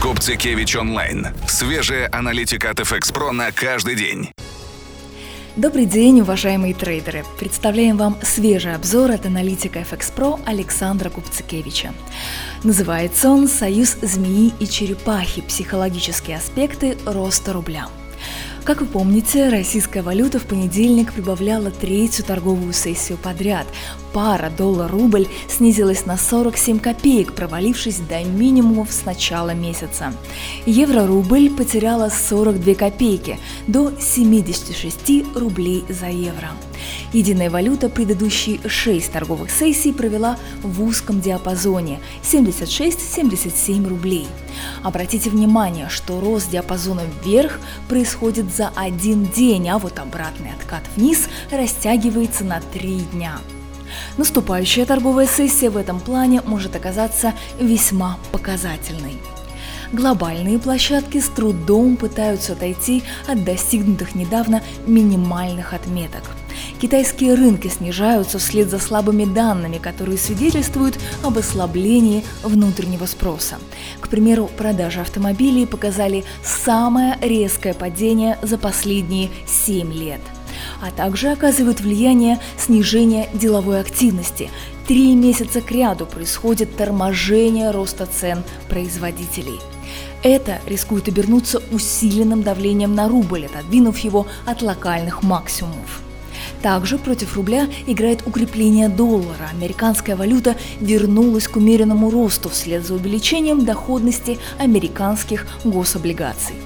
Купцикевич 0.00 0.76
онлайн. 0.76 1.26
Свежая 1.48 2.08
аналитика 2.12 2.70
от 2.70 2.78
FX 2.78 3.12
Pro 3.12 3.32
на 3.32 3.50
каждый 3.50 3.96
день. 3.96 4.30
Добрый 5.56 5.86
день, 5.86 6.20
уважаемые 6.20 6.72
трейдеры! 6.72 7.24
Представляем 7.40 7.96
вам 7.96 8.16
свежий 8.22 8.76
обзор 8.76 9.10
от 9.10 9.26
аналитика 9.26 9.80
FX 9.80 10.14
Pro 10.14 10.40
Александра 10.46 11.10
Купцикевича. 11.10 11.92
Называется 12.62 13.28
он 13.28 13.48
«Союз 13.48 13.96
змеи 14.00 14.52
и 14.60 14.68
черепахи. 14.68 15.42
Психологические 15.42 16.36
аспекты 16.36 16.96
роста 17.04 17.52
рубля». 17.52 17.88
Как 18.68 18.82
вы 18.82 18.86
помните, 18.86 19.48
российская 19.48 20.02
валюта 20.02 20.38
в 20.38 20.44
понедельник 20.44 21.14
прибавляла 21.14 21.70
третью 21.70 22.22
торговую 22.22 22.74
сессию 22.74 23.16
подряд. 23.16 23.66
Пара 24.12 24.50
доллар-рубль 24.50 25.26
снизилась 25.48 26.04
на 26.04 26.18
47 26.18 26.78
копеек, 26.78 27.32
провалившись 27.32 27.96
до 28.00 28.22
минимумов 28.22 28.92
с 28.92 29.06
начала 29.06 29.54
месяца. 29.54 30.12
Евро-рубль 30.66 31.48
потеряла 31.48 32.10
42 32.10 32.74
копейки, 32.74 33.38
до 33.66 33.90
76 33.98 35.34
рублей 35.34 35.86
за 35.88 36.08
евро. 36.08 36.50
Единая 37.12 37.48
валюта 37.48 37.88
предыдущие 37.88 38.60
6 38.68 39.12
торговых 39.12 39.50
сессий 39.50 39.92
провела 39.94 40.36
в 40.62 40.82
узком 40.82 41.22
диапазоне 41.22 42.00
76-77 42.22 43.88
рублей. 43.88 44.26
Обратите 44.82 45.30
внимание, 45.30 45.88
что 45.88 46.20
рост 46.20 46.50
диапазона 46.50 47.02
вверх 47.24 47.60
происходит 47.88 48.54
за 48.54 48.70
один 48.76 49.24
день, 49.24 49.70
а 49.70 49.78
вот 49.78 49.98
обратный 49.98 50.52
откат 50.52 50.82
вниз 50.96 51.28
растягивается 51.50 52.44
на 52.44 52.60
3 52.60 53.00
дня. 53.12 53.38
Наступающая 54.18 54.84
торговая 54.84 55.26
сессия 55.26 55.70
в 55.70 55.78
этом 55.78 56.00
плане 56.00 56.42
может 56.44 56.76
оказаться 56.76 57.32
весьма 57.58 58.18
показательной. 58.32 59.16
Глобальные 59.92 60.58
площадки 60.58 61.20
с 61.20 61.28
трудом 61.30 61.96
пытаются 61.96 62.52
отойти 62.52 63.02
от 63.26 63.44
достигнутых 63.44 64.14
недавно 64.14 64.62
минимальных 64.86 65.72
отметок– 65.72 66.24
Китайские 66.80 67.34
рынки 67.34 67.66
снижаются 67.66 68.38
вслед 68.38 68.70
за 68.70 68.78
слабыми 68.78 69.24
данными, 69.24 69.78
которые 69.78 70.16
свидетельствуют 70.16 70.96
об 71.24 71.36
ослаблении 71.36 72.24
внутреннего 72.44 73.06
спроса. 73.06 73.56
К 74.00 74.08
примеру, 74.08 74.48
продажи 74.56 75.00
автомобилей 75.00 75.66
показали 75.66 76.24
самое 76.44 77.18
резкое 77.20 77.74
падение 77.74 78.38
за 78.42 78.58
последние 78.58 79.30
7 79.46 79.92
лет 79.92 80.20
а 80.80 80.90
также 80.90 81.30
оказывают 81.30 81.80
влияние 81.80 82.40
снижения 82.56 83.28
деловой 83.34 83.80
активности. 83.80 84.50
Три 84.86 85.14
месяца 85.14 85.60
кряду 85.60 86.06
происходит 86.06 86.76
торможение 86.76 87.70
роста 87.70 88.06
цен 88.06 88.42
производителей. 88.68 89.60
Это 90.22 90.58
рискует 90.66 91.08
обернуться 91.08 91.62
усиленным 91.70 92.42
давлением 92.42 92.94
на 92.94 93.08
рубль, 93.08 93.46
отодвинув 93.46 93.98
его 93.98 94.26
от 94.46 94.62
локальных 94.62 95.22
максимумов. 95.22 96.02
Также 96.62 96.98
против 96.98 97.36
рубля 97.36 97.68
играет 97.86 98.26
укрепление 98.26 98.88
доллара. 98.88 99.48
Американская 99.52 100.16
валюта 100.16 100.56
вернулась 100.80 101.46
к 101.46 101.56
умеренному 101.56 102.10
росту 102.10 102.48
вслед 102.48 102.84
за 102.84 102.94
увеличением 102.94 103.64
доходности 103.64 104.38
американских 104.58 105.46
гособлигаций. 105.64 106.56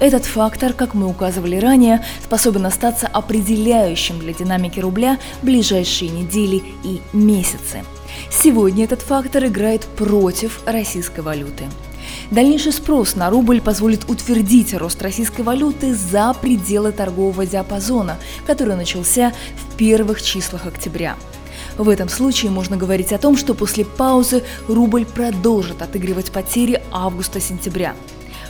Этот 0.00 0.24
фактор, 0.24 0.72
как 0.72 0.94
мы 0.94 1.06
указывали 1.06 1.56
ранее, 1.56 2.04
способен 2.22 2.66
остаться 2.66 3.06
определяющим 3.06 4.18
для 4.18 4.32
динамики 4.32 4.80
рубля 4.80 5.18
ближайшие 5.42 6.10
недели 6.10 6.62
и 6.82 7.00
месяцы. 7.12 7.84
Сегодня 8.30 8.84
этот 8.84 9.02
фактор 9.02 9.46
играет 9.46 9.82
против 9.82 10.60
российской 10.66 11.20
валюты. 11.20 11.64
Дальнейший 12.30 12.72
спрос 12.72 13.16
на 13.16 13.28
рубль 13.30 13.60
позволит 13.60 14.08
утвердить 14.08 14.72
рост 14.74 15.02
российской 15.02 15.42
валюты 15.42 15.94
за 15.94 16.34
пределы 16.34 16.92
торгового 16.92 17.44
диапазона, 17.46 18.16
который 18.46 18.76
начался 18.76 19.32
в 19.56 19.76
первых 19.76 20.22
числах 20.22 20.66
октября. 20.66 21.16
В 21.76 21.88
этом 21.88 22.08
случае 22.08 22.50
можно 22.50 22.76
говорить 22.76 23.12
о 23.12 23.18
том, 23.18 23.36
что 23.36 23.54
после 23.54 23.84
паузы 23.84 24.42
рубль 24.68 25.04
продолжит 25.04 25.82
отыгрывать 25.82 26.30
потери 26.32 26.82
августа-сентября. 26.90 27.94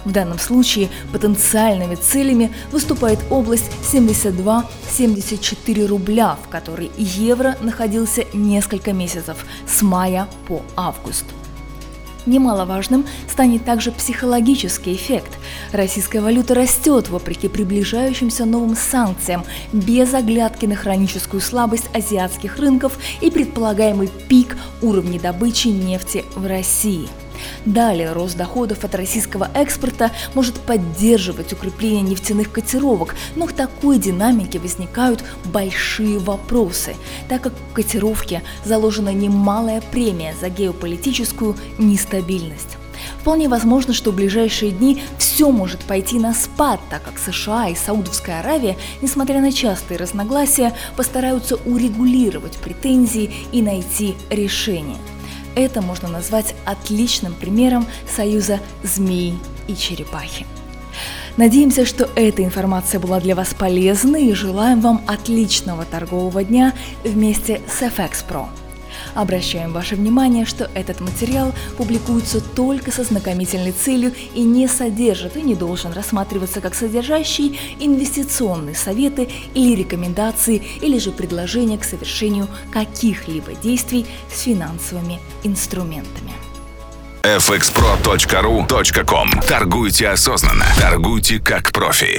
В 0.04 0.12
данном 0.12 0.38
случае 0.38 0.90
потенциальными 1.12 1.94
целями 1.94 2.52
выступает 2.70 3.18
область 3.30 3.70
72-74 3.90 5.86
рубля, 5.86 6.36
в 6.44 6.48
которой 6.48 6.90
евро 6.98 7.56
находился 7.62 8.24
несколько 8.34 8.92
месяцев 8.92 9.46
с 9.66 9.80
мая 9.82 10.28
по 10.46 10.62
август. 10.76 11.24
Немаловажным 12.26 13.04
станет 13.30 13.64
также 13.64 13.92
психологический 13.92 14.94
эффект. 14.94 15.38
Российская 15.72 16.20
валюта 16.20 16.54
растет 16.54 17.08
вопреки 17.08 17.48
приближающимся 17.48 18.44
новым 18.44 18.76
санкциям, 18.76 19.44
без 19.72 20.14
оглядки 20.14 20.66
на 20.66 20.76
хроническую 20.76 21.40
слабость 21.40 21.90
азиатских 21.94 22.58
рынков 22.58 22.98
и 23.20 23.30
предполагаемый 23.30 24.08
пик 24.28 24.56
уровня 24.82 25.20
добычи 25.20 25.68
нефти 25.68 26.24
в 26.34 26.46
России. 26.46 27.08
Далее 27.64 28.12
рост 28.12 28.36
доходов 28.36 28.84
от 28.84 28.94
российского 28.94 29.50
экспорта 29.54 30.10
может 30.34 30.54
поддерживать 30.60 31.52
укрепление 31.52 32.02
нефтяных 32.02 32.52
котировок, 32.52 33.14
но 33.36 33.46
к 33.46 33.52
такой 33.52 33.98
динамике 33.98 34.58
возникают 34.58 35.24
большие 35.46 36.18
вопросы, 36.18 36.96
так 37.28 37.42
как 37.42 37.52
в 37.52 37.74
котировке 37.74 38.42
заложена 38.64 39.12
немалая 39.12 39.80
премия 39.80 40.34
за 40.40 40.48
геополитическую 40.48 41.56
нестабильность. 41.78 42.76
Вполне 43.20 43.48
возможно, 43.48 43.94
что 43.94 44.10
в 44.12 44.16
ближайшие 44.16 44.70
дни 44.70 45.02
все 45.18 45.50
может 45.50 45.80
пойти 45.80 46.18
на 46.18 46.34
спад, 46.34 46.80
так 46.90 47.02
как 47.02 47.18
США 47.18 47.68
и 47.68 47.74
Саудовская 47.74 48.40
Аравия, 48.40 48.76
несмотря 49.00 49.40
на 49.40 49.52
частые 49.52 49.98
разногласия, 49.98 50.74
постараются 50.96 51.56
урегулировать 51.56 52.56
претензии 52.58 53.32
и 53.52 53.62
найти 53.62 54.14
решение. 54.30 54.98
Это 55.54 55.82
можно 55.82 56.08
назвать 56.08 56.54
отличным 56.64 57.34
примером 57.34 57.86
союза 58.08 58.60
змеи 58.82 59.38
и 59.68 59.76
черепахи. 59.76 60.46
Надеемся, 61.36 61.84
что 61.84 62.08
эта 62.14 62.44
информация 62.44 63.00
была 63.00 63.20
для 63.20 63.34
вас 63.34 63.54
полезной 63.54 64.26
и 64.26 64.34
желаем 64.34 64.80
вам 64.80 65.02
отличного 65.06 65.84
торгового 65.84 66.44
дня 66.44 66.72
вместе 67.02 67.60
с 67.68 67.82
FX 67.82 68.24
Pro. 68.28 68.46
Обращаем 69.14 69.72
ваше 69.72 69.96
внимание, 69.96 70.44
что 70.44 70.70
этот 70.74 71.00
материал 71.00 71.54
публикуется 71.76 72.40
только 72.40 72.90
со 72.90 73.04
знакомительной 73.04 73.72
целью 73.72 74.12
и 74.34 74.42
не 74.42 74.68
содержит 74.68 75.36
и 75.36 75.42
не 75.42 75.54
должен 75.54 75.92
рассматриваться 75.92 76.60
как 76.60 76.74
содержащий 76.74 77.58
инвестиционные 77.78 78.74
советы 78.74 79.28
или 79.54 79.76
рекомендации 79.76 80.62
или 80.80 80.98
же 80.98 81.12
предложения 81.12 81.78
к 81.78 81.84
совершению 81.84 82.48
каких-либо 82.72 83.54
действий 83.54 84.06
с 84.32 84.42
финансовыми 84.42 85.20
инструментами 85.44 86.32
fxpro.ru.com 87.24 89.30
Торгуйте 89.48 90.10
осознанно. 90.10 90.66
Торгуйте 90.78 91.40
как 91.40 91.72
профи. 91.72 92.12